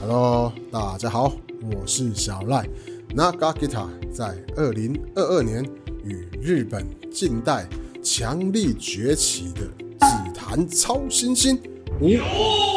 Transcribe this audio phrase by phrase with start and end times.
[0.00, 2.68] Hello，大家好，我是小赖。
[3.14, 5.64] Naga Guitar 在二零二二年
[6.04, 7.66] 与日本近代
[8.02, 9.60] 强力崛起的
[10.00, 11.58] 指弹超新星
[12.00, 12.08] 无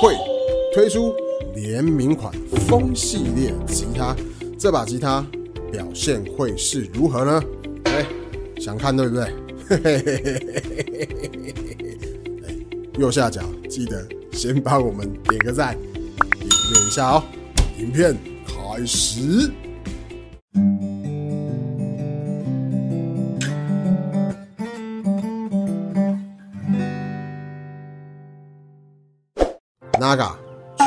[0.01, 0.15] 会
[0.73, 1.13] 推出
[1.55, 2.33] 联名款
[2.67, 4.15] 风系列吉他，
[4.57, 5.25] 这把吉他
[5.71, 7.43] 表现会是如何呢？
[7.85, 8.05] 哎，
[8.59, 9.33] 想看对不对？
[9.67, 10.73] 嘿嘿嘿嘿嘿
[11.35, 12.55] 嘿嘿嘿哎，
[12.97, 15.77] 右下角记得先帮我们点个赞。
[16.73, 17.23] 练一下哦，
[17.77, 19.51] 影片开始。
[29.99, 30.33] Naga
[30.77, 30.83] G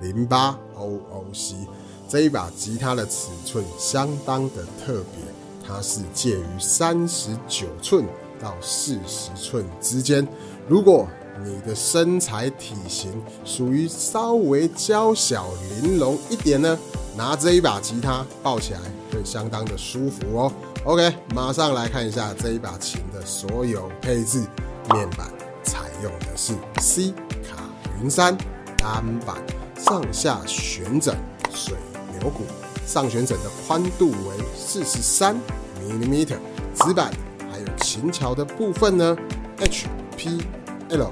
[0.00, 1.54] 零八 OOC
[2.08, 5.22] 这一把吉他的尺寸相当的特别，
[5.66, 8.06] 它是介于三十九寸
[8.40, 10.26] 到四十寸之间。
[10.68, 11.06] 如果
[11.44, 15.48] 你的身材体型属于稍微娇小
[15.82, 16.78] 玲珑一点呢，
[17.16, 18.80] 拿这一把吉他抱起来
[19.12, 20.52] 会相当的舒服哦。
[20.84, 24.44] OK，马上来看一下这一把琴的所有配置。
[24.94, 25.28] 面板
[25.64, 27.10] 采用的是 C
[27.42, 27.64] 卡
[28.00, 28.36] 云杉
[28.78, 29.36] 单板，
[29.76, 31.14] 上下旋整
[31.52, 31.74] 水
[32.18, 32.44] 牛骨，
[32.86, 35.36] 上旋整的宽度为四十三
[35.82, 37.12] mm，指板
[37.50, 39.16] 还有琴桥的部分呢
[39.58, 41.10] ，HPL。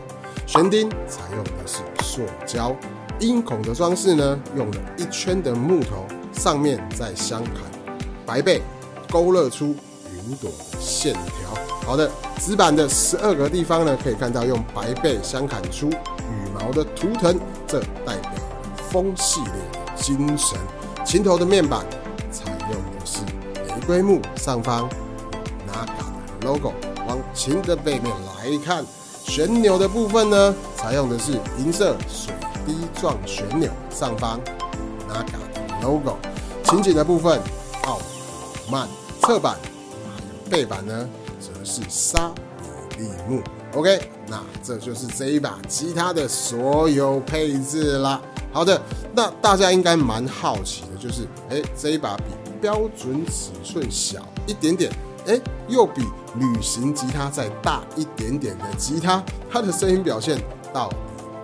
[0.55, 2.77] 弦钉采用的是塑胶，
[3.19, 7.55] 音孔的装饰呢，用了一圈的木头，上面再镶砍
[8.25, 8.63] 白贝，
[9.11, 9.75] 勾勒出
[10.13, 11.59] 云朵的线条。
[11.85, 18.31] 好的，纸板的十二个地方呢，可以看到用白贝镶砍出羽毛的图腾，这代表
[18.93, 20.57] 风系列的精神。
[21.05, 21.85] 琴头的面板
[22.31, 23.19] 采用的是
[23.67, 26.73] 玫瑰木，上方有 Naga 的 logo。
[27.09, 28.85] 往琴的背面来看。
[29.27, 32.33] 旋钮的部分呢，采用的是银色水
[32.67, 34.39] 滴状旋钮，上方
[35.09, 36.17] Naga logo。
[36.65, 37.41] 琴颈的部分
[37.85, 37.99] 奥
[38.71, 38.87] 曼，
[39.23, 41.09] 侧板还有背板呢，
[41.41, 42.33] 则是沙
[42.97, 43.43] 比利木。
[43.75, 48.21] OK，那这就是这一把吉他的所有配置啦。
[48.53, 48.81] 好的，
[49.15, 52.25] 那大家应该蛮好奇的，就是哎，这一把比
[52.61, 54.93] 标准尺寸小一点点。
[55.27, 56.03] 哎，又比
[56.39, 60.39] 旅行吉他再大一点点的吉他，它的声音表现
[60.73, 60.97] 到底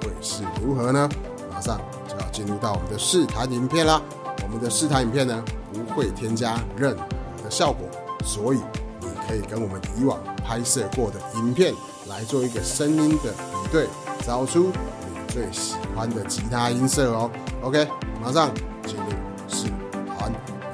[0.02, 1.08] 会是如何呢？
[1.50, 4.00] 马上就要进入到我们的试弹影片啦。
[4.42, 5.42] 我们的试弹影片呢，
[5.72, 7.88] 不会添加任何的效果，
[8.24, 8.58] 所以
[9.00, 11.72] 你可以跟我们以往拍摄过的影片
[12.08, 13.86] 来做一个声音的比对，
[14.26, 17.30] 找出你最喜欢的吉他音色哦。
[17.62, 17.86] OK，
[18.20, 18.50] 马上
[18.84, 19.04] 进入
[19.48, 19.66] 试
[20.18, 20.32] 弹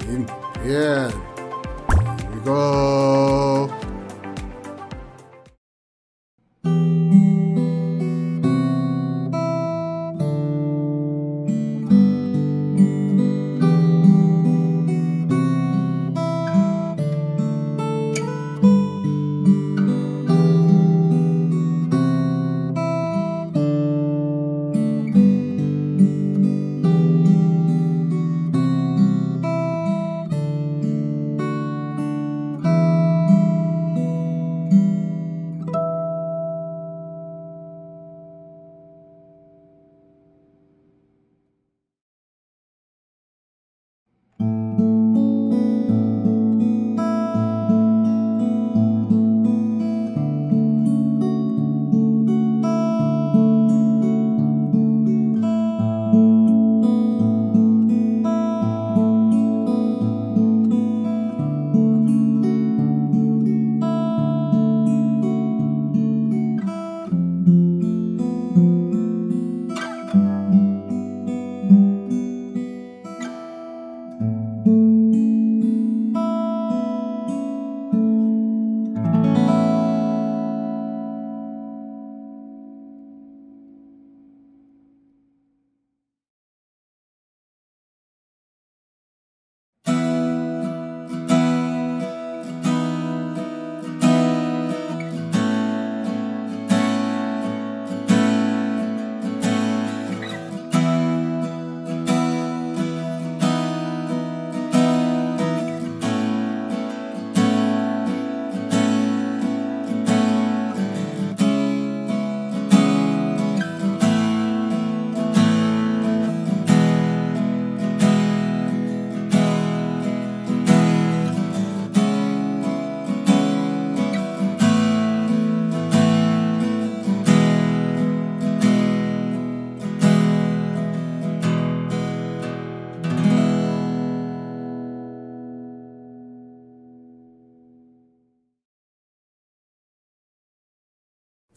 [0.09, 0.27] 影
[0.63, 1.36] 片。
[2.47, 3.86] Go.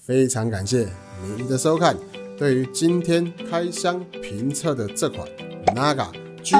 [0.09, 0.89] 非常感谢
[1.37, 1.95] 您的收看。
[2.35, 5.29] 对于今天开箱评测的这款
[5.75, 6.07] Naga
[6.41, 6.55] G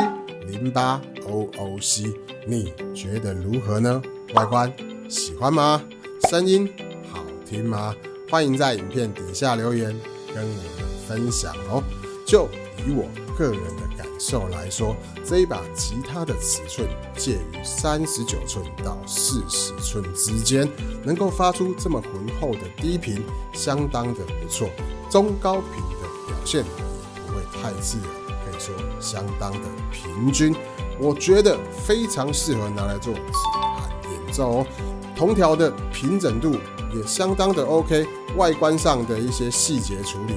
[0.46, 2.14] 零八 OOC，
[2.46, 4.00] 你觉得如何呢？
[4.36, 4.72] 外观
[5.10, 5.84] 喜欢吗？
[6.30, 6.72] 声音
[7.12, 7.96] 好听吗？
[8.30, 11.84] 欢迎在影片底下留言跟我们分享哦。
[12.28, 12.48] 就
[12.78, 14.94] 以我个人的感受来说，
[15.24, 20.70] 这一把吉他的尺寸介于三十九寸到四十寸之间，
[21.06, 24.70] 能够发出这么浑厚的低频，相当的不错。
[25.10, 28.08] 中高频的表现也不会太刺耳，
[28.44, 30.54] 可以说相当的平均。
[31.00, 33.22] 我觉得非常适合拿来做指
[33.54, 34.68] 弹演奏哦。
[35.16, 36.58] 铜条的平整度
[36.94, 40.34] 也相当的 OK，外观上的一些细节处理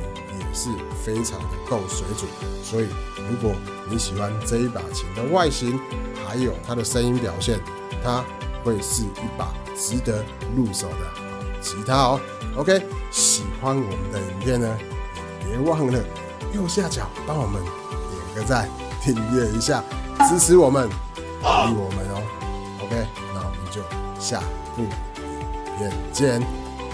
[0.52, 0.70] 是
[1.04, 2.31] 非常的够水准。
[2.62, 2.87] 所以，
[3.28, 3.52] 如果
[3.90, 5.78] 你喜欢这一把琴的外形，
[6.26, 7.60] 还有它的声音表现，
[8.02, 8.25] 它
[8.64, 10.25] 会是一把值得
[10.56, 12.20] 入手的吉他哦。
[12.56, 14.78] OK，喜欢我们的影片呢，
[15.50, 16.02] 也别忘了
[16.55, 18.70] 右下角帮我们点个赞，
[19.02, 19.84] 订阅一下。
[20.28, 20.94] 支持我们，鼓
[21.44, 22.22] 励我们哦。
[22.82, 23.82] OK，那我们就
[24.20, 24.40] 下
[24.75, 24.88] 部影
[25.76, 26.40] 片见，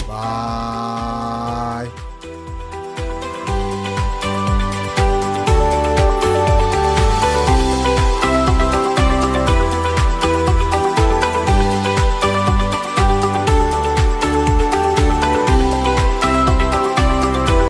[0.08, 2.07] 拜。